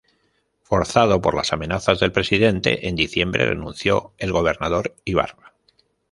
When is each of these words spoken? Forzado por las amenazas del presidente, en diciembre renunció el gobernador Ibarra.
Forzado 0.63 1.21
por 1.21 1.35
las 1.35 1.53
amenazas 1.53 1.99
del 1.99 2.11
presidente, 2.11 2.87
en 2.87 2.95
diciembre 2.95 3.45
renunció 3.45 4.13
el 4.17 4.31
gobernador 4.31 4.95
Ibarra. 5.05 5.53